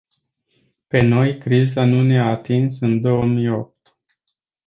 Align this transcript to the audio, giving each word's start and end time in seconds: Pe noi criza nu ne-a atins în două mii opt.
Pe 0.87 1.01
noi 1.01 1.37
criza 1.37 1.83
nu 1.85 2.01
ne-a 2.01 2.25
atins 2.25 2.79
în 2.79 3.01
două 3.01 3.25
mii 3.25 3.49
opt. 3.49 3.95